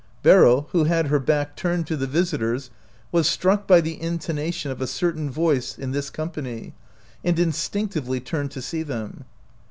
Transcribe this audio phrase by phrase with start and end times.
[0.23, 2.71] Beryl, who had her back turned to the visitors,
[3.11, 6.71] was struck by the intonation of a certain voice in this com pany,
[7.23, 9.25] and instinctively turned to see them.